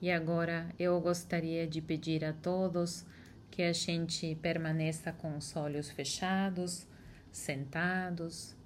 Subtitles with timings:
[0.00, 3.04] E agora eu gostaria de pedir a todos
[3.50, 6.86] que a gente permaneça com os olhos fechados,
[7.30, 8.56] sentados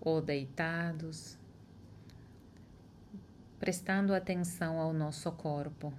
[0.00, 1.38] ou deitados,
[3.60, 5.92] prestando atenção ao nosso corpo,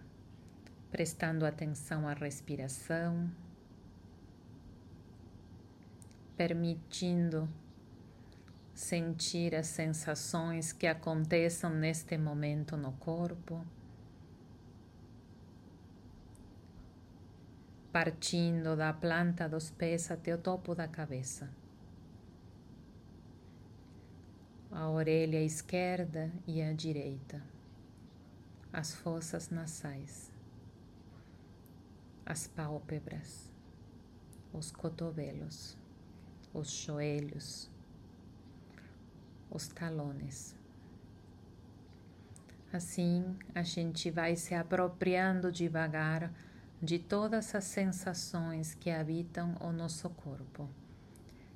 [0.91, 3.31] prestando atenção à respiração,
[6.35, 7.47] permitindo
[8.73, 13.65] sentir as sensações que aconteçam neste momento no corpo.
[17.93, 21.47] Partindo da planta dos pés até o topo da cabeça.
[24.71, 27.39] A orelha esquerda e a direita,
[28.73, 30.31] as fossas nasais,
[32.25, 33.51] as pálpebras,
[34.51, 35.77] os cotovelos,
[36.51, 37.69] os joelhos,
[39.51, 40.55] os talones.
[42.71, 46.33] Assim, a gente vai se apropriando devagar
[46.83, 50.69] de todas as sensações que habitam o nosso corpo.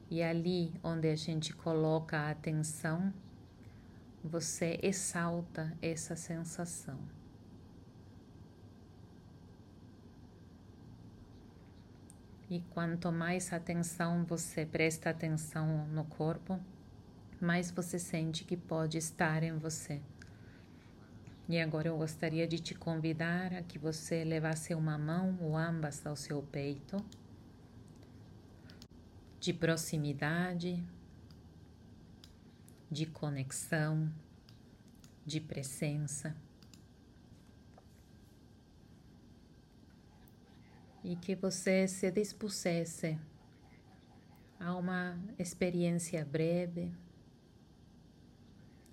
[0.10, 3.14] E ali onde a gente coloca a atenção,
[4.24, 6.98] você exalta essa sensação.
[12.50, 16.58] E quanto mais atenção você presta atenção no corpo,
[17.42, 20.02] mais você sente que pode estar em você.
[21.50, 26.06] E agora eu gostaria de te convidar a que você levasse uma mão ou ambas
[26.06, 26.98] ao seu peito,
[29.40, 30.84] de proximidade,
[32.92, 34.12] de conexão,
[35.26, 36.36] de presença.
[41.02, 43.18] E que você se dispusesse
[44.60, 46.92] a uma experiência breve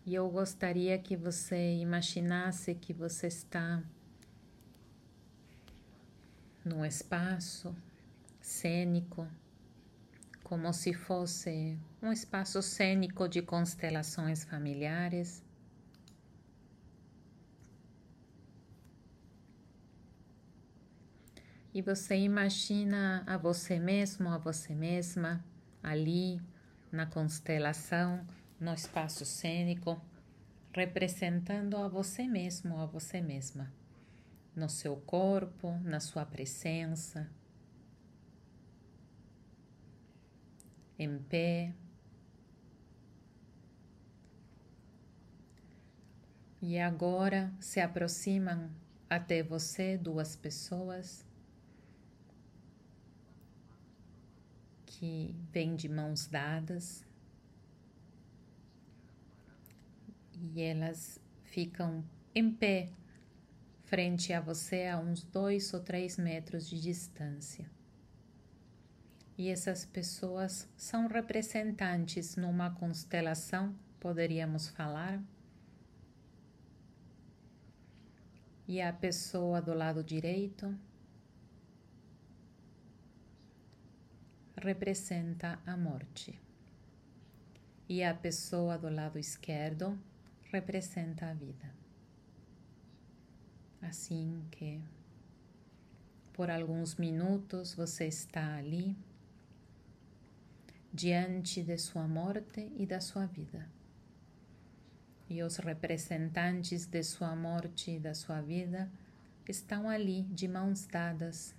[0.06, 3.82] e eu gostaria que você imaginasse que você está
[6.62, 7.75] num espaço
[8.38, 9.26] cênico,
[10.42, 15.42] como se fosse um espaço cênico de constelações familiares.
[21.72, 25.42] E você imagina a você mesmo, a você mesma,
[25.82, 26.41] ali
[26.92, 28.25] na constelação
[28.59, 30.00] no espaço cênico,
[30.72, 33.72] representando a você mesmo, a você mesma,
[34.54, 37.31] no seu corpo, na sua presença,
[40.98, 41.72] em pé.
[46.60, 48.71] E agora se aproximam
[49.09, 51.25] até você duas pessoas
[54.86, 57.04] que vêm de mãos dadas.
[60.41, 62.91] E elas ficam em pé
[63.84, 67.71] frente a você a uns dois ou três metros de distância.
[69.37, 75.21] E essas pessoas são representantes numa constelação, poderíamos falar.
[78.66, 80.75] E a pessoa do lado direito
[84.56, 86.41] representa a morte.
[87.89, 89.99] E a pessoa do lado esquerdo
[90.54, 91.69] representa a vida.
[93.82, 94.81] Assim que
[96.32, 98.97] por alguns minutos você está ali
[100.92, 103.69] diante de sua morte e da sua vida.
[105.28, 108.88] E os representantes de sua morte e da sua vida
[109.48, 111.53] estão ali de mãos dadas,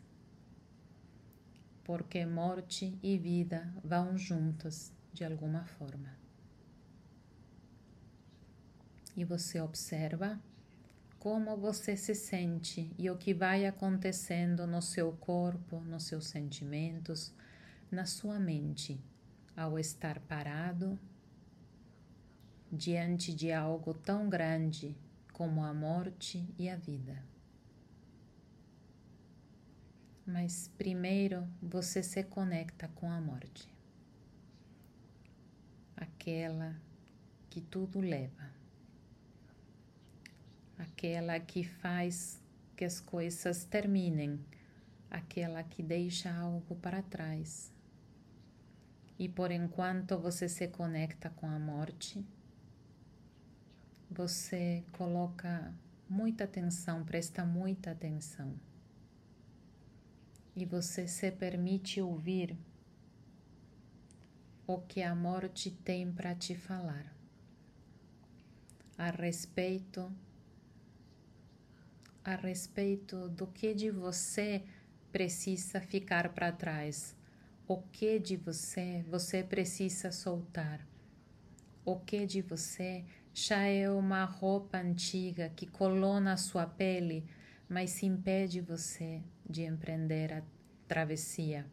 [1.84, 6.25] porque morte e vida vão juntos de alguma forma
[9.16, 10.40] e você observa
[11.20, 17.34] como você se sente e o que vai acontecendo no seu corpo, nos seus sentimentos,
[17.90, 19.00] na sua mente,
[19.58, 21.00] ao estar parado
[22.72, 24.96] diante de algo tão grande
[25.34, 27.24] como a morte e a vida.
[30.28, 33.68] Mas primeiro você se conecta com a morte,
[35.98, 36.76] aquela
[37.50, 38.55] que tudo leva
[40.78, 42.42] aquela que faz
[42.76, 44.40] que as coisas terminem,
[45.10, 47.72] aquela que deixa algo para trás.
[49.18, 52.26] E por enquanto você se conecta com a morte,
[54.12, 55.74] você coloca
[56.10, 58.54] muita atenção, presta muita atenção.
[60.56, 62.58] E você se permite ouvir
[64.68, 67.16] o que a morte tem para te falar
[68.98, 70.12] a respeito
[72.26, 74.64] a respeito do que de você
[75.12, 77.16] precisa ficar para trás,
[77.68, 80.86] o que de você você precisa soltar,
[81.86, 87.24] o que de você já é uma roupa antiga que colou na sua pele,
[87.70, 90.42] mas impede você de empreender a
[90.88, 91.66] travessia.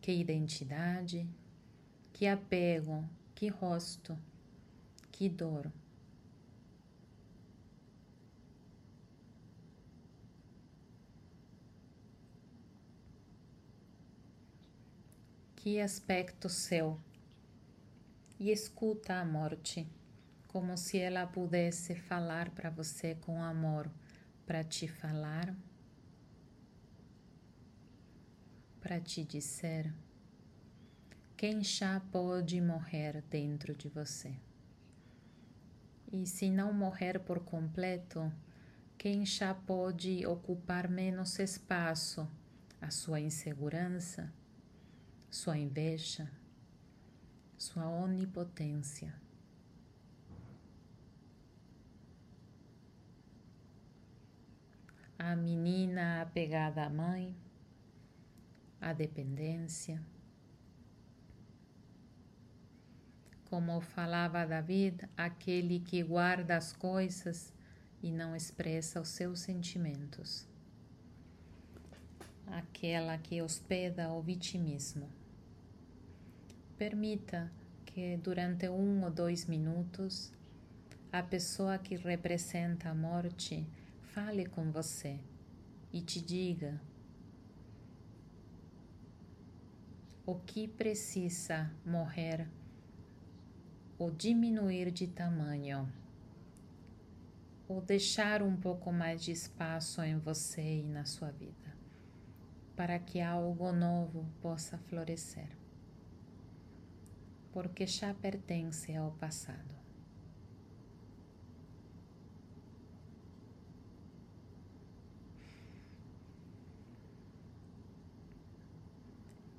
[0.00, 1.28] Que identidade,
[2.14, 3.04] que apego,
[3.34, 4.18] que rosto,
[5.12, 5.70] que dor.
[15.62, 16.98] Que aspecto seu.
[18.38, 19.86] E escuta a morte,
[20.48, 23.90] como se ela pudesse falar para você com amor,
[24.46, 25.54] para te falar,
[28.80, 29.92] para te dizer.
[31.36, 34.34] Quem já pode morrer dentro de você.
[36.10, 38.32] E se não morrer por completo,
[38.96, 42.26] quem já pode ocupar menos espaço,
[42.80, 44.32] a sua insegurança,
[45.30, 46.28] sua inveja,
[47.56, 49.14] sua onipotência.
[55.16, 57.36] A menina apegada à mãe,
[58.80, 60.02] a dependência.
[63.44, 67.52] Como falava David, aquele que guarda as coisas
[68.02, 70.48] e não expressa os seus sentimentos.
[72.46, 75.19] Aquela que hospeda o vitimismo.
[76.80, 77.52] Permita
[77.84, 80.32] que durante um ou dois minutos
[81.12, 83.66] a pessoa que representa a morte
[84.14, 85.20] fale com você
[85.92, 86.80] e te diga
[90.24, 92.48] o que precisa morrer
[93.98, 95.86] ou diminuir de tamanho,
[97.68, 101.76] ou deixar um pouco mais de espaço em você e na sua vida,
[102.74, 105.59] para que algo novo possa florescer
[107.52, 109.80] porque já pertence ao passado.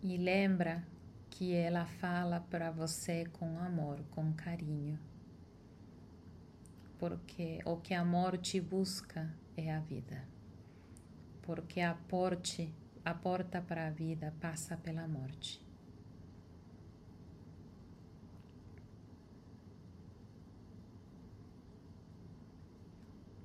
[0.04, 0.84] E lembra
[1.30, 5.00] que ela fala para você com amor, com carinho.
[6.98, 10.24] Porque o que a morte busca é a vida.
[11.44, 12.74] Porque a, porte,
[13.06, 15.71] a porta para a vida passa pela morte.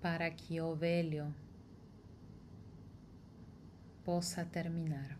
[0.08, 1.34] Para que o velho
[4.04, 5.18] possa terminar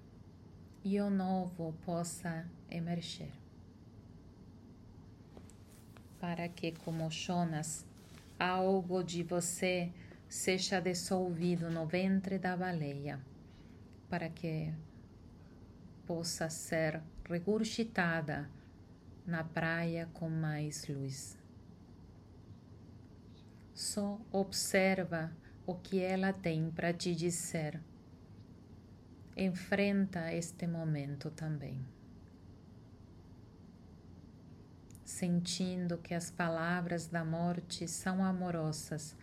[0.85, 3.33] e o novo possa emergir.
[6.21, 7.85] Para que, como Jonas,
[8.39, 9.93] algo de você
[10.29, 13.19] seja dissolvido no ventre da baleia,
[14.09, 14.73] para que
[16.07, 18.49] possa ser regurgitada
[19.27, 21.37] na praia com mais luz.
[23.77, 25.31] Só observa
[25.67, 27.79] o que ela tem para te dizer.
[29.37, 31.79] Enfrenta este momento também.
[35.05, 39.15] Sentindo que as palavras da morte são amorosas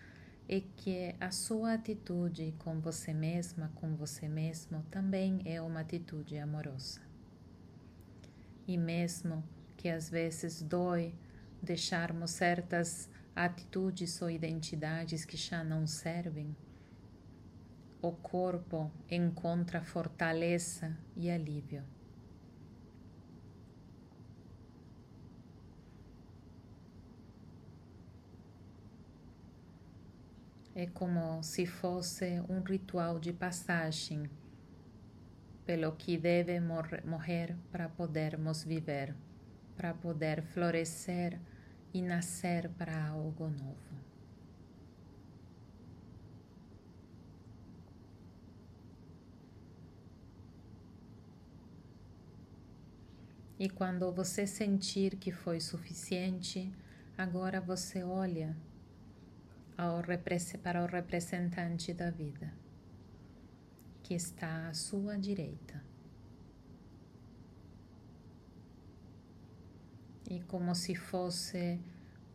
[0.48, 6.38] e que a sua atitude com você mesma, com você mesmo, também é uma atitude
[6.38, 7.02] amorosa.
[8.68, 9.44] E mesmo
[9.76, 11.16] que às vezes dói
[11.60, 16.56] deixarmos certas atitudes ou identidades que já não servem,
[18.02, 21.84] o corpo encontra fortaleza e alívio.
[30.76, 34.30] É como se fosse um ritual de passagem
[35.66, 39.16] pelo que deve morrer para podermos viver,
[39.78, 41.40] para poder florescer
[41.94, 43.94] e nascer para algo novo.
[53.60, 56.74] E quando você sentir que foi suficiente,
[57.18, 58.58] agora você olha
[60.58, 62.54] para o representante da vida,
[64.02, 65.93] que está à sua direita.
[70.42, 71.80] Como se fosse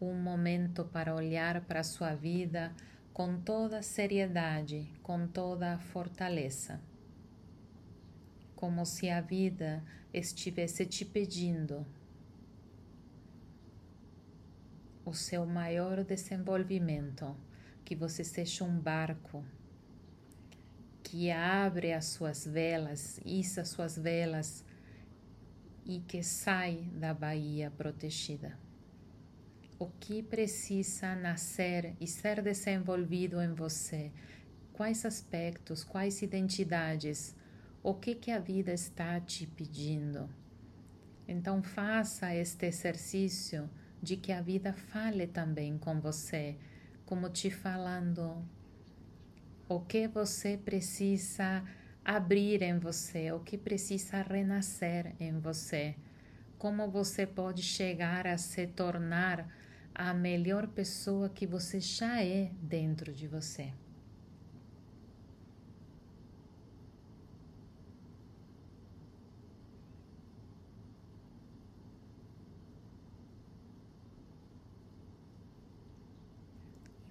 [0.00, 2.72] um momento para olhar para a sua vida
[3.12, 6.80] com toda seriedade, com toda fortaleza.
[8.54, 11.84] Como se a vida estivesse te pedindo
[15.04, 17.34] o seu maior desenvolvimento,
[17.84, 19.44] que você seja um barco
[21.02, 24.62] que abre as suas velas, issa as suas velas
[25.88, 28.58] e que sai da Baía protegida.
[29.78, 34.12] O que precisa nascer e ser desenvolvido em você?
[34.74, 37.34] Quais aspectos, quais identidades?
[37.82, 40.28] O que, que a vida está te pedindo?
[41.26, 43.70] Então, faça este exercício
[44.02, 46.56] de que a vida fale também com você,
[47.06, 48.44] como te falando
[49.68, 51.64] o que você precisa
[52.08, 55.94] abrir em você, o que precisa renascer em você,
[56.56, 59.46] como você pode chegar a se tornar
[59.94, 63.74] a melhor pessoa que você já é dentro de você.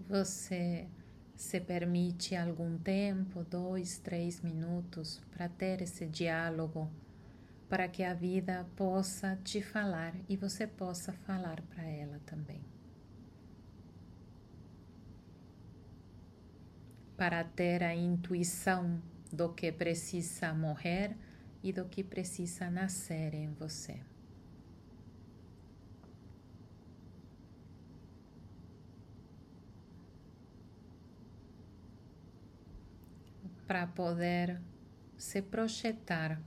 [0.09, 0.87] Você
[1.37, 6.91] se permite algum tempo, dois, três minutos, para ter esse diálogo,
[7.69, 12.65] para que a vida possa te falar e você possa falar para ela também.
[17.15, 18.99] Para ter a intuição
[19.31, 21.15] do que precisa morrer
[21.61, 23.99] e do que precisa nascer em você.
[33.67, 34.61] Para poder
[35.17, 36.41] se projetar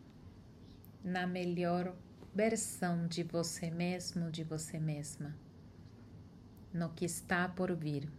[1.04, 1.94] na melhor
[2.34, 5.36] versão de você mesmo, de você mesma,
[6.72, 8.10] no que está por vir.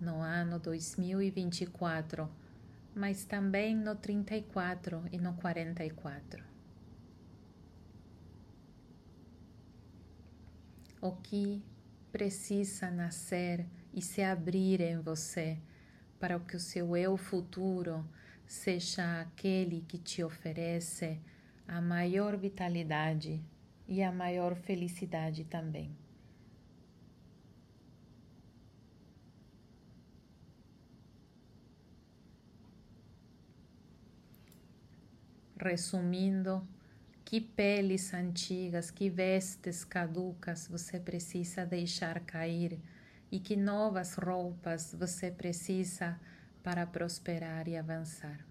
[0.00, 2.30] No ano 2024,
[2.94, 6.42] mas também no 34 e no 44.
[11.02, 11.62] O que
[12.10, 15.58] precisa nascer e se abrir em você
[16.20, 18.06] para que o seu eu futuro
[18.46, 21.18] seja aquele que te oferece
[21.66, 23.42] a maior vitalidade
[23.88, 25.90] e a maior felicidade também.
[35.56, 36.66] Resumindo,
[37.24, 42.78] que peles antigas, que vestes caducas você precisa deixar cair
[43.30, 46.18] e que novas roupas você precisa
[46.62, 48.44] para prosperar e avançar.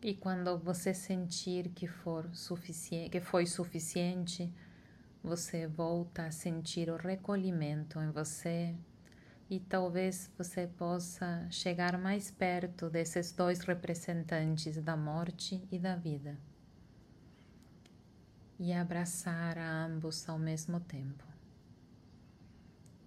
[0.00, 4.52] E quando você sentir que for suficiente, que foi suficiente,
[5.22, 8.76] você volta a sentir o recolhimento em você.
[9.50, 16.38] E talvez você possa chegar mais perto desses dois representantes da morte e da vida.
[18.58, 21.24] E abraçar a ambos ao mesmo tempo.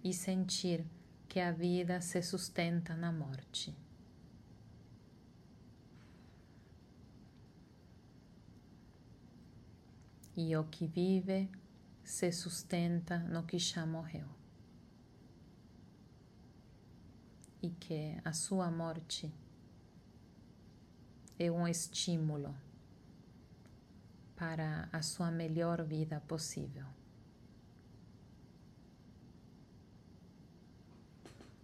[0.04, 0.84] E sentir
[1.26, 3.74] que a vida se sustenta na morte.
[10.36, 11.50] E o que vive
[12.02, 14.26] se sustenta no que já morreu.
[17.62, 19.32] E que a sua morte
[21.38, 22.54] é um estímulo
[24.36, 26.86] para a sua melhor vida possível.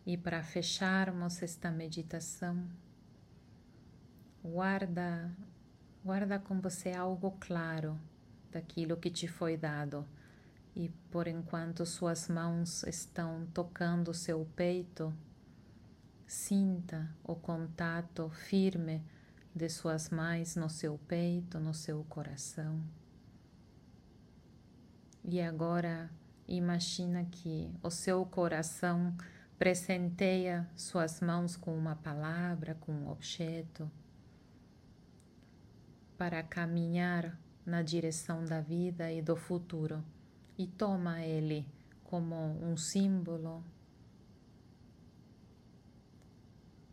[0.07, 2.67] E para fecharmos esta meditação,
[4.43, 5.31] guarda,
[6.05, 7.99] guarda com você algo claro
[8.51, 10.07] daquilo que te foi dado.
[10.75, 15.13] E por enquanto suas mãos estão tocando seu peito,
[16.27, 19.03] sinta o contato firme
[19.55, 22.81] de suas mãos no seu peito, no seu coração.
[25.25, 26.11] E agora
[26.47, 29.17] imagina que o seu coração
[29.59, 33.91] presenteia suas mãos com uma palavra, com um objeto
[36.17, 37.37] para caminhar
[37.69, 40.03] na direção da vida e do futuro
[40.57, 41.67] e toma ele
[42.03, 43.63] como um símbolo,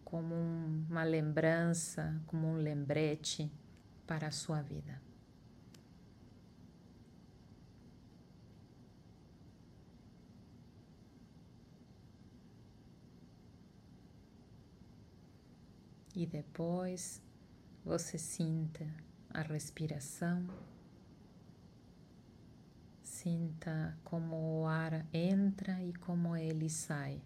[0.03, 3.50] como uma lembrança, como um lembrete
[4.05, 5.01] para a sua vida.
[16.13, 17.22] E depois
[17.86, 18.86] você sinta
[19.36, 20.48] a respiração,
[23.04, 27.22] sinta como o ar entra e como ele sai.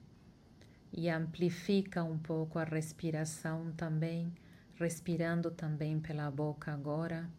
[0.92, 4.34] E amplifica um pouco a respiração também,
[4.74, 7.30] respirando também pela boca agora.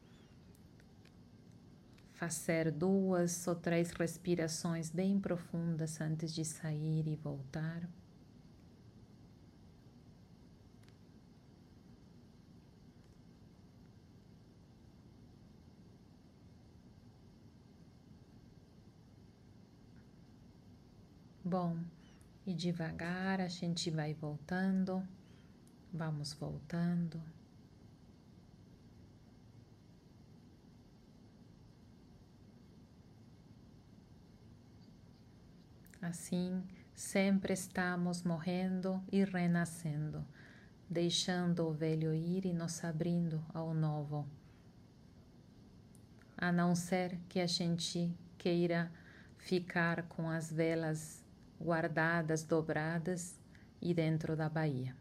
[2.12, 7.88] Fazer duas ou três respirações bem profundas antes de sair e voltar.
[21.50, 21.76] Bom,
[22.46, 25.02] e devagar a gente vai voltando,
[25.92, 27.20] vamos voltando.
[36.00, 36.62] Assim,
[36.94, 40.24] sempre estamos morrendo e renascendo,
[40.88, 44.24] deixando o velho ir e nos abrindo ao novo.
[46.36, 48.88] A não ser que a gente queira
[49.36, 51.19] ficar com as velas
[51.60, 53.38] guardadas, dobradas
[53.80, 54.99] e dentro da Bahia.